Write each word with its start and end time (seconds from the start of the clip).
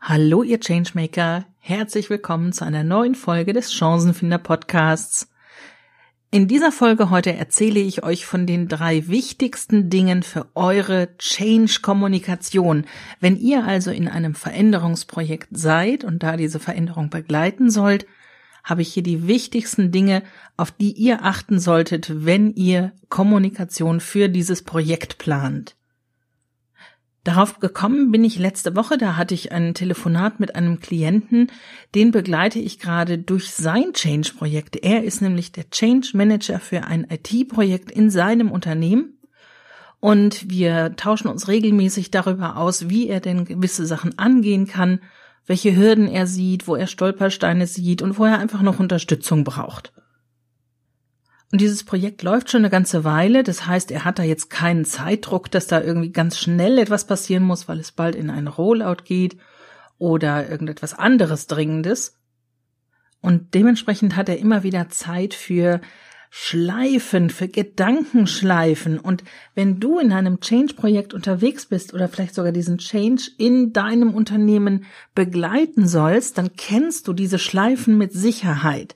Hallo, 0.00 0.42
ihr 0.42 0.60
Changemaker. 0.60 1.44
Herzlich 1.58 2.08
willkommen 2.08 2.52
zu 2.52 2.64
einer 2.64 2.84
neuen 2.84 3.16
Folge 3.16 3.52
des 3.52 3.74
Chancenfinder 3.74 4.38
Podcasts. 4.38 5.28
In 6.30 6.46
dieser 6.46 6.70
Folge 6.70 7.10
heute 7.10 7.34
erzähle 7.34 7.80
ich 7.80 8.04
euch 8.04 8.24
von 8.24 8.46
den 8.46 8.68
drei 8.68 9.08
wichtigsten 9.08 9.90
Dingen 9.90 10.22
für 10.22 10.46
eure 10.54 11.16
Change-Kommunikation. 11.18 12.86
Wenn 13.20 13.36
ihr 13.36 13.64
also 13.64 13.90
in 13.90 14.08
einem 14.08 14.34
Veränderungsprojekt 14.34 15.48
seid 15.50 16.04
und 16.04 16.22
da 16.22 16.36
diese 16.36 16.60
Veränderung 16.60 17.10
begleiten 17.10 17.68
sollt, 17.68 18.06
habe 18.62 18.82
ich 18.82 18.94
hier 18.94 19.02
die 19.02 19.26
wichtigsten 19.26 19.90
Dinge, 19.90 20.22
auf 20.56 20.70
die 20.70 20.92
ihr 20.92 21.24
achten 21.24 21.58
solltet, 21.58 22.24
wenn 22.24 22.54
ihr 22.54 22.92
Kommunikation 23.08 24.00
für 24.00 24.28
dieses 24.28 24.62
Projekt 24.62 25.18
plant. 25.18 25.74
Darauf 27.28 27.60
gekommen 27.60 28.10
bin 28.10 28.24
ich 28.24 28.38
letzte 28.38 28.74
Woche, 28.74 28.96
da 28.96 29.16
hatte 29.16 29.34
ich 29.34 29.52
ein 29.52 29.74
Telefonat 29.74 30.40
mit 30.40 30.56
einem 30.56 30.80
Klienten, 30.80 31.52
den 31.94 32.10
begleite 32.10 32.58
ich 32.58 32.78
gerade 32.78 33.18
durch 33.18 33.50
sein 33.50 33.92
Change-Projekt. 33.92 34.76
Er 34.76 35.04
ist 35.04 35.20
nämlich 35.20 35.52
der 35.52 35.68
Change 35.68 36.12
Manager 36.14 36.58
für 36.58 36.84
ein 36.84 37.06
IT-Projekt 37.10 37.90
in 37.90 38.08
seinem 38.08 38.50
Unternehmen 38.50 39.18
und 40.00 40.48
wir 40.48 40.96
tauschen 40.96 41.28
uns 41.28 41.48
regelmäßig 41.48 42.10
darüber 42.10 42.56
aus, 42.56 42.88
wie 42.88 43.08
er 43.08 43.20
denn 43.20 43.44
gewisse 43.44 43.84
Sachen 43.84 44.18
angehen 44.18 44.66
kann, 44.66 45.00
welche 45.44 45.76
Hürden 45.76 46.08
er 46.08 46.26
sieht, 46.26 46.66
wo 46.66 46.76
er 46.76 46.86
Stolpersteine 46.86 47.66
sieht 47.66 48.00
und 48.00 48.18
wo 48.18 48.24
er 48.24 48.38
einfach 48.38 48.62
noch 48.62 48.80
Unterstützung 48.80 49.44
braucht. 49.44 49.92
Und 51.50 51.60
dieses 51.60 51.84
Projekt 51.84 52.22
läuft 52.22 52.50
schon 52.50 52.60
eine 52.60 52.70
ganze 52.70 53.04
Weile. 53.04 53.42
Das 53.42 53.66
heißt, 53.66 53.90
er 53.90 54.04
hat 54.04 54.18
da 54.18 54.22
jetzt 54.22 54.50
keinen 54.50 54.84
Zeitdruck, 54.84 55.50
dass 55.50 55.66
da 55.66 55.80
irgendwie 55.80 56.12
ganz 56.12 56.38
schnell 56.38 56.78
etwas 56.78 57.06
passieren 57.06 57.42
muss, 57.42 57.68
weil 57.68 57.80
es 57.80 57.92
bald 57.92 58.14
in 58.14 58.28
einen 58.28 58.48
Rollout 58.48 59.04
geht 59.04 59.38
oder 59.96 60.48
irgendetwas 60.48 60.94
anderes 60.94 61.46
Dringendes. 61.46 62.18
Und 63.20 63.54
dementsprechend 63.54 64.14
hat 64.14 64.28
er 64.28 64.38
immer 64.38 64.62
wieder 64.62 64.90
Zeit 64.90 65.34
für 65.34 65.80
Schleifen, 66.30 67.30
für 67.30 67.48
Gedankenschleifen. 67.48 68.98
Und 68.98 69.24
wenn 69.54 69.80
du 69.80 69.98
in 69.98 70.12
einem 70.12 70.40
Change-Projekt 70.40 71.14
unterwegs 71.14 71.66
bist 71.66 71.94
oder 71.94 72.08
vielleicht 72.08 72.34
sogar 72.34 72.52
diesen 72.52 72.78
Change 72.78 73.30
in 73.38 73.72
deinem 73.72 74.14
Unternehmen 74.14 74.84
begleiten 75.14 75.88
sollst, 75.88 76.36
dann 76.36 76.54
kennst 76.56 77.08
du 77.08 77.14
diese 77.14 77.38
Schleifen 77.38 77.96
mit 77.96 78.12
Sicherheit. 78.12 78.94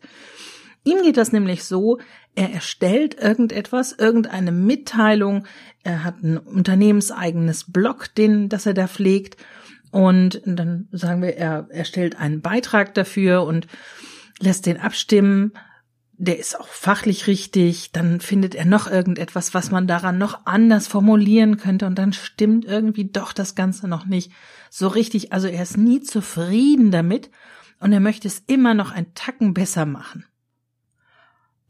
Ihm 0.85 1.03
geht 1.03 1.17
das 1.17 1.33
nämlich 1.33 1.65
so, 1.65 1.99
er 2.35 2.53
erstellt 2.53 3.21
irgendetwas, 3.21 3.93
irgendeine 3.93 4.53
Mitteilung, 4.53 5.47
er 5.83 6.05
hat 6.05 6.23
ein 6.23 6.39
unternehmenseigenes 6.39 7.71
Blog, 7.71 8.15
den, 8.15 8.49
das 8.49 8.67
er 8.67 8.75
da 8.75 8.89
pflegt, 8.89 9.37
und 9.93 10.41
dann 10.47 10.89
sagen 10.91 11.21
wir, 11.21 11.37
er 11.37 11.69
erstellt 11.71 12.19
einen 12.19 12.41
Beitrag 12.41 12.95
dafür 12.95 13.45
und 13.45 13.67
lässt 14.41 14.65
den 14.65 14.81
abstimmen. 14.81 15.53
Der 16.17 16.39
ist 16.39 16.59
auch 16.59 16.67
fachlich 16.67 17.27
richtig. 17.27 17.93
Dann 17.93 18.19
findet 18.21 18.55
er 18.55 18.65
noch 18.65 18.91
irgendetwas, 18.91 19.53
was 19.53 19.71
man 19.71 19.87
daran 19.87 20.17
noch 20.17 20.47
anders 20.47 20.89
formulieren 20.89 21.59
könnte. 21.59 21.85
Und 21.85 21.99
dann 21.99 22.15
stimmt 22.15 22.65
irgendwie 22.65 23.11
doch 23.11 23.35
das 23.35 23.55
Ganze 23.55 23.87
noch 23.87 24.07
nicht 24.07 24.33
so 24.71 24.89
richtig. 24.89 25.35
Also 25.35 25.47
er 25.47 25.63
ist 25.63 25.77
nie 25.77 26.01
zufrieden 26.01 26.91
damit 26.91 27.31
und 27.79 27.93
er 27.93 28.01
möchte 28.01 28.29
es 28.29 28.43
immer 28.47 28.73
noch 28.73 28.93
ein 28.93 29.13
Tacken 29.15 29.53
besser 29.53 29.85
machen. 29.85 30.25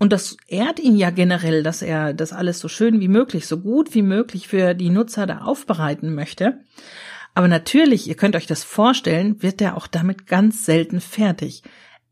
Und 0.03 0.13
das 0.13 0.37
ehrt 0.49 0.81
ihn 0.81 0.97
ja 0.97 1.11
generell, 1.11 1.63
dass 1.63 1.81
er 1.81 2.13
das 2.13 2.33
alles 2.33 2.59
so 2.59 2.67
schön 2.67 2.99
wie 2.99 3.07
möglich, 3.07 3.47
so 3.47 3.61
gut 3.61 3.95
wie 3.95 4.03
möglich 4.03 4.49
für 4.49 4.75
die 4.75 4.91
Nutzer 4.91 5.29
da 5.29 5.43
aufbereiten 5.43 6.13
möchte. 6.13 6.59
Aber 7.35 7.47
natürlich, 7.47 8.09
ihr 8.09 8.17
könnt 8.17 8.35
euch 8.35 8.49
das 8.49 8.65
vorstellen, 8.65 9.41
wird 9.45 9.61
er 9.61 9.77
auch 9.77 9.87
damit 9.87 10.27
ganz 10.27 10.65
selten 10.65 11.01
fertig. 11.01 11.63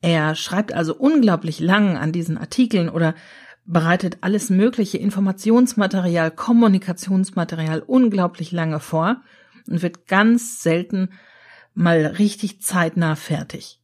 Er 0.03 0.37
schreibt 0.37 0.73
also 0.73 0.95
unglaublich 0.95 1.59
lang 1.59 1.97
an 1.97 2.13
diesen 2.13 2.39
Artikeln 2.39 2.91
oder 2.91 3.17
bereitet 3.65 4.19
alles 4.21 4.51
mögliche 4.51 4.99
Informationsmaterial, 4.99 6.31
Kommunikationsmaterial 6.31 7.81
unglaublich 7.81 8.53
lange 8.53 8.79
vor 8.79 9.21
und 9.67 9.83
wird 9.83 10.07
ganz 10.07 10.63
selten 10.63 11.09
mal 11.75 12.07
richtig 12.07 12.63
zeitnah 12.63 13.17
fertig. 13.17 13.80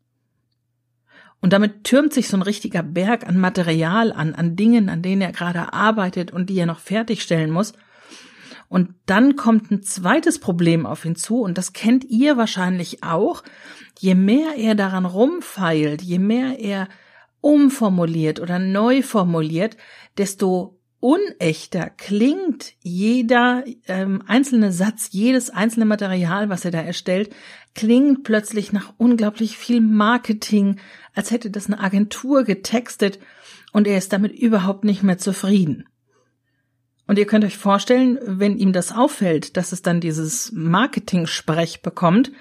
Und 1.46 1.52
damit 1.52 1.84
türmt 1.84 2.12
sich 2.12 2.26
so 2.26 2.36
ein 2.36 2.42
richtiger 2.42 2.82
Berg 2.82 3.24
an 3.24 3.38
Material 3.38 4.10
an, 4.10 4.34
an 4.34 4.56
Dingen, 4.56 4.88
an 4.88 5.00
denen 5.00 5.22
er 5.22 5.30
gerade 5.30 5.72
arbeitet 5.72 6.32
und 6.32 6.50
die 6.50 6.58
er 6.58 6.66
noch 6.66 6.80
fertigstellen 6.80 7.52
muss. 7.52 7.72
Und 8.68 8.96
dann 9.06 9.36
kommt 9.36 9.70
ein 9.70 9.80
zweites 9.84 10.40
Problem 10.40 10.86
auf 10.86 11.04
ihn 11.04 11.14
zu, 11.14 11.42
und 11.42 11.56
das 11.56 11.72
kennt 11.72 12.02
ihr 12.02 12.36
wahrscheinlich 12.36 13.04
auch. 13.04 13.44
Je 13.96 14.16
mehr 14.16 14.56
er 14.56 14.74
daran 14.74 15.06
rumfeilt, 15.06 16.02
je 16.02 16.18
mehr 16.18 16.58
er 16.58 16.88
umformuliert 17.40 18.40
oder 18.40 18.58
neu 18.58 19.02
formuliert, 19.02 19.76
desto 20.18 20.80
unechter 20.98 21.90
klingt 21.90 22.72
jeder 22.82 23.62
ähm, 23.86 24.24
einzelne 24.26 24.72
Satz, 24.72 25.10
jedes 25.12 25.50
einzelne 25.50 25.84
Material, 25.84 26.48
was 26.48 26.64
er 26.64 26.72
da 26.72 26.80
erstellt, 26.80 27.30
klingt 27.76 28.24
plötzlich 28.24 28.72
nach 28.72 28.94
unglaublich 28.96 29.56
viel 29.56 29.80
Marketing, 29.80 30.80
als 31.16 31.32
hätte 31.32 31.50
das 31.50 31.66
eine 31.66 31.80
Agentur 31.80 32.44
getextet 32.44 33.18
und 33.72 33.88
er 33.88 33.98
ist 33.98 34.12
damit 34.12 34.32
überhaupt 34.38 34.84
nicht 34.84 35.02
mehr 35.02 35.18
zufrieden. 35.18 35.88
Und 37.08 37.18
ihr 37.18 37.26
könnt 37.26 37.44
euch 37.44 37.56
vorstellen, 37.56 38.18
wenn 38.22 38.58
ihm 38.58 38.72
das 38.72 38.92
auffällt, 38.92 39.56
dass 39.56 39.72
es 39.72 39.82
dann 39.82 40.00
dieses 40.00 40.52
Marketing-Sprech 40.52 41.82
bekommt, 41.82 42.32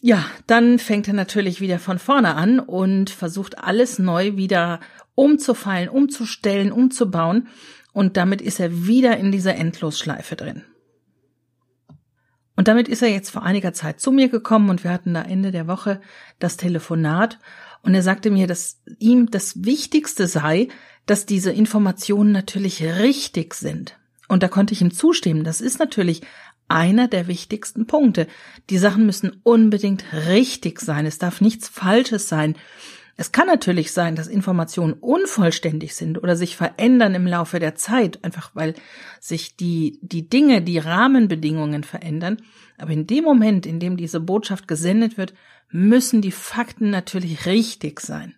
ja, 0.00 0.24
dann 0.46 0.78
fängt 0.78 1.08
er 1.08 1.14
natürlich 1.14 1.60
wieder 1.60 1.78
von 1.78 1.98
vorne 1.98 2.34
an 2.34 2.58
und 2.58 3.08
versucht 3.08 3.58
alles 3.58 3.98
neu 3.98 4.36
wieder 4.36 4.80
umzufallen, 5.14 5.88
umzustellen, 5.88 6.72
umzubauen. 6.72 7.48
Und 7.92 8.16
damit 8.18 8.42
ist 8.42 8.60
er 8.60 8.86
wieder 8.86 9.16
in 9.16 9.32
dieser 9.32 9.54
Endlosschleife 9.54 10.36
drin. 10.36 10.64
Und 12.56 12.68
damit 12.68 12.88
ist 12.88 13.02
er 13.02 13.08
jetzt 13.08 13.30
vor 13.30 13.42
einiger 13.42 13.72
Zeit 13.72 14.00
zu 14.00 14.12
mir 14.12 14.28
gekommen 14.28 14.70
und 14.70 14.84
wir 14.84 14.92
hatten 14.92 15.14
da 15.14 15.22
Ende 15.22 15.50
der 15.50 15.66
Woche 15.66 16.00
das 16.38 16.56
Telefonat 16.56 17.38
und 17.82 17.94
er 17.94 18.02
sagte 18.02 18.30
mir, 18.30 18.46
dass 18.46 18.80
ihm 18.98 19.30
das 19.30 19.64
Wichtigste 19.64 20.26
sei, 20.26 20.68
dass 21.06 21.26
diese 21.26 21.50
Informationen 21.50 22.32
natürlich 22.32 22.82
richtig 22.82 23.54
sind. 23.54 23.98
Und 24.26 24.42
da 24.42 24.48
konnte 24.48 24.72
ich 24.72 24.80
ihm 24.80 24.92
zustimmen. 24.92 25.44
Das 25.44 25.60
ist 25.60 25.78
natürlich 25.78 26.22
einer 26.66 27.08
der 27.08 27.28
wichtigsten 27.28 27.86
Punkte. 27.86 28.26
Die 28.70 28.78
Sachen 28.78 29.04
müssen 29.04 29.40
unbedingt 29.42 30.04
richtig 30.28 30.80
sein. 30.80 31.04
Es 31.04 31.18
darf 31.18 31.42
nichts 31.42 31.68
Falsches 31.68 32.28
sein. 32.28 32.56
Es 33.16 33.30
kann 33.30 33.46
natürlich 33.46 33.92
sein, 33.92 34.16
dass 34.16 34.26
Informationen 34.26 34.94
unvollständig 34.94 35.94
sind 35.94 36.18
oder 36.22 36.36
sich 36.36 36.56
verändern 36.56 37.14
im 37.14 37.26
Laufe 37.26 37.60
der 37.60 37.76
Zeit, 37.76 38.24
einfach 38.24 38.50
weil 38.54 38.74
sich 39.20 39.56
die, 39.56 40.00
die 40.02 40.28
Dinge, 40.28 40.62
die 40.62 40.78
Rahmenbedingungen 40.78 41.84
verändern. 41.84 42.38
Aber 42.76 42.90
in 42.90 43.06
dem 43.06 43.22
Moment, 43.22 43.66
in 43.66 43.78
dem 43.78 43.96
diese 43.96 44.18
Botschaft 44.18 44.66
gesendet 44.66 45.16
wird, 45.16 45.32
müssen 45.70 46.22
die 46.22 46.32
Fakten 46.32 46.90
natürlich 46.90 47.46
richtig 47.46 48.00
sein. 48.00 48.34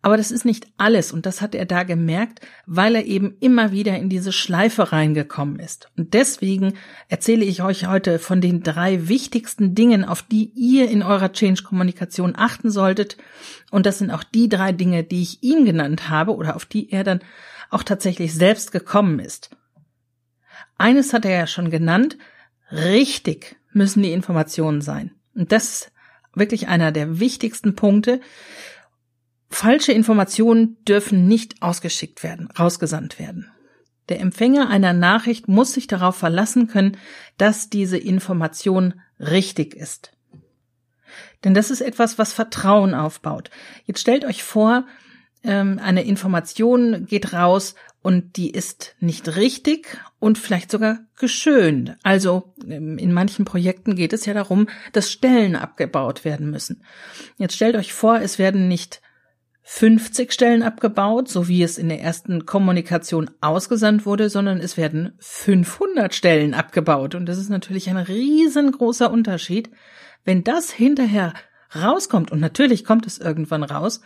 Aber 0.00 0.16
das 0.16 0.30
ist 0.30 0.44
nicht 0.44 0.68
alles 0.76 1.12
und 1.12 1.26
das 1.26 1.40
hat 1.40 1.56
er 1.56 1.66
da 1.66 1.82
gemerkt, 1.82 2.40
weil 2.66 2.94
er 2.94 3.04
eben 3.04 3.36
immer 3.40 3.72
wieder 3.72 3.96
in 3.96 4.08
diese 4.08 4.32
Schleife 4.32 4.92
reingekommen 4.92 5.58
ist. 5.58 5.90
Und 5.96 6.14
deswegen 6.14 6.74
erzähle 7.08 7.44
ich 7.44 7.62
euch 7.62 7.88
heute 7.88 8.20
von 8.20 8.40
den 8.40 8.62
drei 8.62 9.08
wichtigsten 9.08 9.74
Dingen, 9.74 10.04
auf 10.04 10.22
die 10.22 10.52
ihr 10.54 10.88
in 10.88 11.02
eurer 11.02 11.32
Change-Kommunikation 11.32 12.34
achten 12.36 12.70
solltet. 12.70 13.16
Und 13.72 13.86
das 13.86 13.98
sind 13.98 14.12
auch 14.12 14.22
die 14.22 14.48
drei 14.48 14.70
Dinge, 14.70 15.02
die 15.02 15.22
ich 15.22 15.42
ihm 15.42 15.64
genannt 15.64 16.08
habe 16.08 16.34
oder 16.36 16.54
auf 16.54 16.64
die 16.64 16.92
er 16.92 17.02
dann 17.02 17.20
auch 17.70 17.82
tatsächlich 17.82 18.34
selbst 18.34 18.70
gekommen 18.70 19.18
ist. 19.18 19.50
Eines 20.76 21.12
hat 21.12 21.24
er 21.24 21.32
ja 21.32 21.46
schon 21.48 21.70
genannt, 21.70 22.16
richtig 22.70 23.56
müssen 23.72 24.02
die 24.04 24.12
Informationen 24.12 24.80
sein. 24.80 25.10
Und 25.34 25.50
das 25.50 25.64
ist 25.64 25.92
wirklich 26.34 26.68
einer 26.68 26.92
der 26.92 27.18
wichtigsten 27.18 27.74
Punkte, 27.74 28.20
Falsche 29.50 29.92
Informationen 29.92 30.76
dürfen 30.84 31.26
nicht 31.26 31.62
ausgeschickt 31.62 32.22
werden, 32.22 32.48
rausgesandt 32.58 33.18
werden. 33.18 33.50
Der 34.08 34.20
Empfänger 34.20 34.68
einer 34.68 34.92
Nachricht 34.92 35.48
muss 35.48 35.74
sich 35.74 35.86
darauf 35.86 36.16
verlassen 36.16 36.66
können, 36.66 36.96
dass 37.36 37.68
diese 37.68 37.98
Information 37.98 39.00
richtig 39.18 39.74
ist. 39.74 40.12
Denn 41.44 41.54
das 41.54 41.70
ist 41.70 41.80
etwas, 41.80 42.18
was 42.18 42.32
Vertrauen 42.32 42.94
aufbaut. 42.94 43.50
Jetzt 43.84 44.00
stellt 44.00 44.24
euch 44.24 44.42
vor, 44.42 44.86
ähm, 45.44 45.78
eine 45.82 46.04
Information 46.04 47.06
geht 47.06 47.32
raus 47.32 47.74
und 48.02 48.36
die 48.36 48.50
ist 48.50 48.96
nicht 49.00 49.36
richtig 49.36 49.98
und 50.18 50.38
vielleicht 50.38 50.70
sogar 50.70 51.00
geschönt. 51.16 51.96
Also 52.02 52.54
ähm, 52.66 52.98
in 52.98 53.12
manchen 53.12 53.44
Projekten 53.44 53.94
geht 53.94 54.12
es 54.12 54.26
ja 54.26 54.34
darum, 54.34 54.68
dass 54.92 55.12
Stellen 55.12 55.56
abgebaut 55.56 56.24
werden 56.24 56.50
müssen. 56.50 56.82
Jetzt 57.36 57.54
stellt 57.54 57.76
euch 57.76 57.92
vor, 57.92 58.20
es 58.20 58.38
werden 58.38 58.68
nicht 58.68 59.00
50 59.70 60.32
Stellen 60.32 60.62
abgebaut, 60.62 61.28
so 61.28 61.46
wie 61.46 61.62
es 61.62 61.76
in 61.76 61.90
der 61.90 62.00
ersten 62.00 62.46
Kommunikation 62.46 63.30
ausgesandt 63.42 64.06
wurde, 64.06 64.30
sondern 64.30 64.60
es 64.60 64.78
werden 64.78 65.12
500 65.18 66.14
Stellen 66.14 66.54
abgebaut. 66.54 67.14
Und 67.14 67.26
das 67.26 67.36
ist 67.36 67.50
natürlich 67.50 67.90
ein 67.90 67.98
riesengroßer 67.98 69.10
Unterschied, 69.10 69.70
Wenn 70.24 70.42
das 70.42 70.70
hinterher 70.70 71.34
rauskommt, 71.76 72.32
und 72.32 72.40
natürlich 72.40 72.84
kommt 72.84 73.06
es 73.06 73.18
irgendwann 73.18 73.62
raus, 73.62 74.00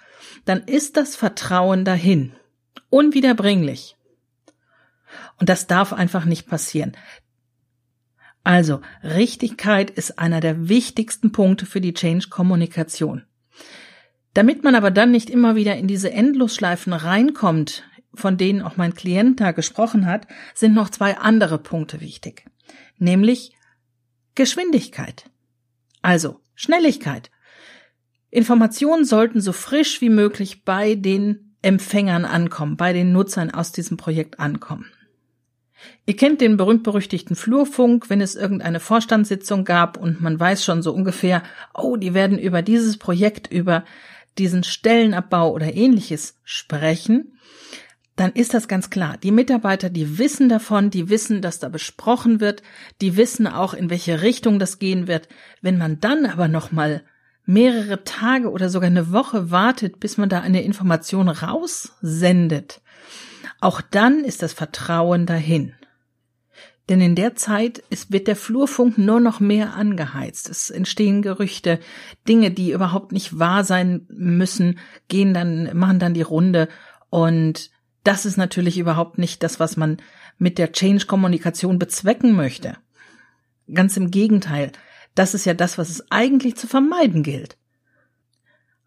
dann 0.44 0.62
ist 0.64 0.96
das 0.96 1.14
Vertrauen 1.14 1.84
dahin. 1.84 2.32
Unwiederbringlich. 2.90 3.96
Und 5.38 5.48
das 5.48 5.68
darf 5.68 5.92
einfach 5.92 6.24
nicht 6.24 6.48
passieren. 6.48 6.96
Also, 8.42 8.80
Richtigkeit 9.04 9.90
ist 9.90 10.18
einer 10.18 10.40
der 10.40 10.68
wichtigsten 10.68 11.30
Punkte 11.30 11.66
für 11.66 11.80
die 11.80 11.94
Change-Kommunikation. 11.94 13.24
Damit 14.34 14.64
man 14.64 14.74
aber 14.74 14.90
dann 14.90 15.10
nicht 15.10 15.28
immer 15.28 15.56
wieder 15.56 15.76
in 15.76 15.86
diese 15.86 16.10
Endlosschleifen 16.10 16.92
reinkommt, 16.92 17.84
von 18.14 18.36
denen 18.36 18.62
auch 18.62 18.76
mein 18.76 18.94
Klient 18.94 19.40
da 19.40 19.52
gesprochen 19.52 20.06
hat, 20.06 20.26
sind 20.54 20.74
noch 20.74 20.90
zwei 20.90 21.18
andere 21.18 21.58
Punkte 21.58 22.00
wichtig. 22.00 22.44
Nämlich 22.98 23.52
Geschwindigkeit. 24.34 25.30
Also 26.00 26.40
Schnelligkeit. 26.54 27.30
Informationen 28.30 29.04
sollten 29.04 29.40
so 29.40 29.52
frisch 29.52 30.00
wie 30.00 30.08
möglich 30.08 30.64
bei 30.64 30.94
den 30.94 31.54
Empfängern 31.60 32.24
ankommen, 32.24 32.76
bei 32.76 32.92
den 32.92 33.12
Nutzern 33.12 33.50
aus 33.50 33.72
diesem 33.72 33.96
Projekt 33.96 34.40
ankommen. 34.40 34.86
Ihr 36.06 36.16
kennt 36.16 36.40
den 36.40 36.56
berühmt-berüchtigten 36.56 37.36
Flurfunk, 37.36 38.08
wenn 38.08 38.20
es 38.20 38.34
irgendeine 38.34 38.80
Vorstandssitzung 38.80 39.64
gab 39.64 39.96
und 39.96 40.20
man 40.20 40.38
weiß 40.38 40.64
schon 40.64 40.82
so 40.82 40.92
ungefähr, 40.92 41.42
oh, 41.74 41.96
die 41.96 42.14
werden 42.14 42.38
über 42.38 42.62
dieses 42.62 42.98
Projekt, 42.98 43.52
über 43.52 43.84
diesen 44.38 44.64
Stellenabbau 44.64 45.52
oder 45.52 45.74
ähnliches 45.74 46.38
sprechen, 46.44 47.38
dann 48.16 48.32
ist 48.32 48.54
das 48.54 48.68
ganz 48.68 48.90
klar. 48.90 49.16
Die 49.16 49.32
Mitarbeiter, 49.32 49.88
die 49.88 50.18
wissen 50.18 50.48
davon, 50.48 50.90
die 50.90 51.08
wissen, 51.08 51.40
dass 51.40 51.58
da 51.58 51.68
besprochen 51.68 52.40
wird, 52.40 52.62
die 53.00 53.16
wissen 53.16 53.46
auch, 53.46 53.74
in 53.74 53.90
welche 53.90 54.22
Richtung 54.22 54.58
das 54.58 54.78
gehen 54.78 55.06
wird. 55.06 55.28
Wenn 55.62 55.78
man 55.78 55.98
dann 56.00 56.26
aber 56.26 56.48
nochmal 56.48 57.02
mehrere 57.46 58.04
Tage 58.04 58.50
oder 58.50 58.68
sogar 58.68 58.88
eine 58.88 59.12
Woche 59.12 59.50
wartet, 59.50 59.98
bis 59.98 60.18
man 60.18 60.28
da 60.28 60.40
eine 60.40 60.62
Information 60.62 61.28
raussendet, 61.28 62.80
auch 63.60 63.80
dann 63.80 64.24
ist 64.24 64.42
das 64.42 64.52
Vertrauen 64.52 65.26
dahin. 65.26 65.74
Denn 66.88 67.00
in 67.00 67.14
der 67.14 67.36
Zeit 67.36 67.78
ist, 67.90 68.12
wird 68.12 68.26
der 68.26 68.36
Flurfunk 68.36 68.98
nur 68.98 69.20
noch 69.20 69.38
mehr 69.38 69.74
angeheizt. 69.74 70.50
Es 70.50 70.68
entstehen 70.68 71.22
Gerüchte, 71.22 71.78
Dinge, 72.28 72.50
die 72.50 72.72
überhaupt 72.72 73.12
nicht 73.12 73.38
wahr 73.38 73.62
sein 73.62 74.06
müssen, 74.08 74.78
gehen 75.08 75.32
dann, 75.32 75.76
machen 75.76 76.00
dann 76.00 76.14
die 76.14 76.22
Runde. 76.22 76.68
Und 77.08 77.70
das 78.02 78.26
ist 78.26 78.36
natürlich 78.36 78.78
überhaupt 78.78 79.16
nicht 79.18 79.42
das, 79.44 79.60
was 79.60 79.76
man 79.76 79.98
mit 80.38 80.58
der 80.58 80.72
Change-Kommunikation 80.72 81.78
bezwecken 81.78 82.34
möchte. 82.34 82.76
Ganz 83.72 83.96
im 83.96 84.10
Gegenteil. 84.10 84.72
Das 85.14 85.34
ist 85.34 85.44
ja 85.44 85.54
das, 85.54 85.78
was 85.78 85.88
es 85.88 86.10
eigentlich 86.10 86.56
zu 86.56 86.66
vermeiden 86.66 87.22
gilt. 87.22 87.58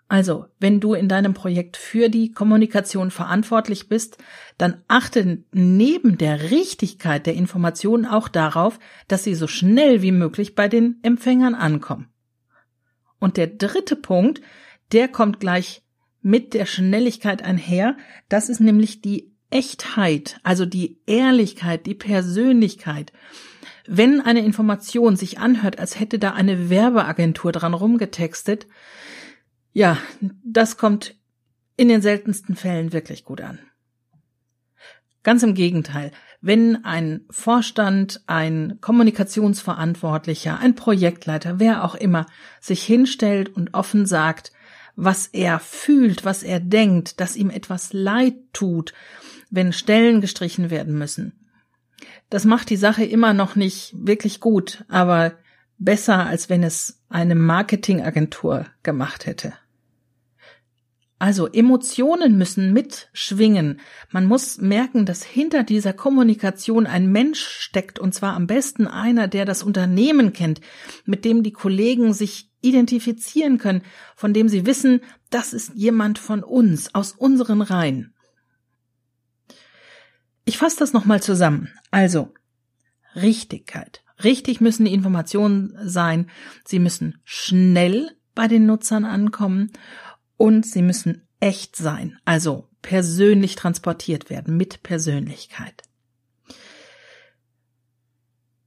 Also, 0.07 0.45
wenn 0.59 0.79
du 0.79 0.93
in 0.93 1.09
deinem 1.09 1.33
Projekt 1.33 1.77
für 1.77 2.09
die 2.09 2.31
Kommunikation 2.31 3.09
verantwortlich 3.09 3.89
bist, 3.89 4.19
dann 4.57 4.83
achte 4.87 5.43
neben 5.51 6.19
der 6.19 6.51
Richtigkeit 6.51 7.25
der 7.25 7.33
Informationen 7.33 8.05
auch 8.05 8.27
darauf, 8.27 8.79
dass 9.07 9.23
sie 9.23 9.33
so 9.33 9.47
schnell 9.47 10.03
wie 10.03 10.11
möglich 10.11 10.53
bei 10.53 10.67
den 10.67 10.99
Empfängern 11.01 11.55
ankommen. 11.55 12.09
Und 13.19 13.37
der 13.37 13.47
dritte 13.47 13.95
Punkt, 13.95 14.41
der 14.91 15.07
kommt 15.07 15.39
gleich 15.39 15.81
mit 16.21 16.53
der 16.53 16.67
Schnelligkeit 16.67 17.43
einher, 17.43 17.97
das 18.29 18.49
ist 18.49 18.59
nämlich 18.59 19.01
die 19.01 19.31
Echtheit, 19.49 20.39
also 20.43 20.65
die 20.65 20.99
Ehrlichkeit, 21.07 21.87
die 21.87 21.95
Persönlichkeit. 21.95 23.11
Wenn 23.87 24.21
eine 24.21 24.43
Information 24.45 25.15
sich 25.15 25.39
anhört, 25.39 25.79
als 25.79 25.99
hätte 25.99 26.19
da 26.19 26.31
eine 26.31 26.69
Werbeagentur 26.69 27.51
dran 27.51 27.73
rumgetextet, 27.73 28.67
ja, 29.75 29.97
das 30.41 30.77
kommt 30.77 31.15
in 31.75 31.89
den 31.89 32.01
seltensten 32.01 32.55
Fällen 32.55 32.93
wirklich 32.93 33.25
gut 33.25 33.41
an. 33.41 33.59
Ganz 35.21 35.43
im 35.43 35.53
Gegenteil, 35.53 36.11
wenn 36.39 36.85
ein 36.85 37.25
Vorstand, 37.29 38.21
ein 38.25 38.77
Kommunikationsverantwortlicher, 38.79 40.59
ein 40.59 40.75
Projektleiter, 40.75 41.59
wer 41.59 41.83
auch 41.83 41.95
immer, 41.95 42.25
sich 42.61 42.83
hinstellt 42.83 43.49
und 43.49 43.73
offen 43.73 44.05
sagt, 44.05 44.53
was 44.95 45.27
er 45.27 45.59
fühlt, 45.59 46.23
was 46.23 46.41
er 46.41 46.61
denkt, 46.61 47.19
dass 47.19 47.35
ihm 47.35 47.49
etwas 47.49 47.91
leid 47.91 48.35
tut, 48.53 48.93
wenn 49.49 49.73
Stellen 49.73 50.21
gestrichen 50.21 50.69
werden 50.69 50.97
müssen. 50.97 51.33
Das 52.29 52.45
macht 52.45 52.69
die 52.69 52.77
Sache 52.77 53.03
immer 53.03 53.33
noch 53.33 53.57
nicht 53.57 53.93
wirklich 53.97 54.39
gut, 54.39 54.85
aber 54.87 55.33
besser, 55.77 56.25
als 56.25 56.49
wenn 56.49 56.63
es 56.63 57.01
eine 57.09 57.35
Marketingagentur 57.35 58.67
gemacht 58.83 59.25
hätte. 59.25 59.53
Also 61.17 61.47
Emotionen 61.47 62.37
müssen 62.37 62.73
mitschwingen. 62.73 63.79
Man 64.11 64.25
muss 64.25 64.57
merken, 64.57 65.05
dass 65.05 65.23
hinter 65.23 65.63
dieser 65.63 65.93
Kommunikation 65.93 66.85
ein 66.87 67.09
Mensch 67.09 67.39
steckt, 67.39 67.99
und 67.99 68.13
zwar 68.13 68.33
am 68.33 68.47
besten 68.47 68.85
einer, 68.87 69.29
der 69.29 69.45
das 69.45 69.63
Unternehmen 69.63 70.33
kennt, 70.33 70.59
mit 71.05 71.23
dem 71.23 71.41
die 71.41 71.53
Kollegen 71.53 72.13
sich 72.13 72.51
identifizieren 72.59 73.59
können, 73.59 73.81
von 74.15 74.33
dem 74.33 74.49
sie 74.49 74.65
wissen, 74.65 75.01
das 75.29 75.53
ist 75.53 75.71
jemand 75.75 76.19
von 76.19 76.43
uns, 76.43 76.93
aus 76.93 77.13
unseren 77.13 77.61
Reihen. 77.61 78.13
Ich 80.43 80.57
fasse 80.57 80.77
das 80.79 80.91
nochmal 80.91 81.23
zusammen. 81.23 81.69
Also, 81.91 82.33
Richtigkeit. 83.15 84.03
Richtig 84.23 84.59
müssen 84.59 84.85
die 84.85 84.93
Informationen 84.93 85.77
sein. 85.83 86.29
Sie 86.65 86.79
müssen 86.79 87.19
schnell 87.23 88.11
bei 88.33 88.47
den 88.47 88.65
Nutzern 88.65 89.05
ankommen 89.05 89.71
und 90.37 90.65
sie 90.65 90.81
müssen 90.81 91.27
echt 91.39 91.75
sein, 91.75 92.17
also 92.25 92.67
persönlich 92.81 93.55
transportiert 93.55 94.29
werden, 94.29 94.57
mit 94.57 94.83
Persönlichkeit. 94.83 95.83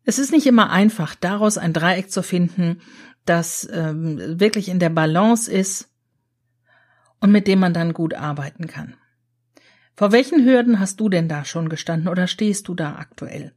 Es 0.05 0.19
ist 0.19 0.33
nicht 0.33 0.47
immer 0.47 0.71
einfach, 0.71 1.15
daraus 1.15 1.59
ein 1.59 1.73
Dreieck 1.73 2.11
zu 2.11 2.23
finden, 2.23 2.81
das 3.27 3.69
ähm, 3.71 4.41
wirklich 4.41 4.69
in 4.69 4.79
der 4.79 4.89
Balance 4.89 5.51
ist 5.51 5.91
und 7.21 7.31
mit 7.31 7.47
dem 7.47 7.59
man 7.59 7.75
dann 7.75 7.93
gut 7.93 8.15
arbeiten 8.15 8.67
kann. 8.67 8.95
Vor 9.97 10.13
welchen 10.13 10.45
Hürden 10.45 10.79
hast 10.79 11.01
du 11.01 11.09
denn 11.09 11.29
da 11.29 11.45
schon 11.45 11.69
gestanden 11.69 12.09
oder 12.09 12.27
stehst 12.27 12.69
du 12.69 12.75
da 12.75 12.97
aktuell? 12.97 13.53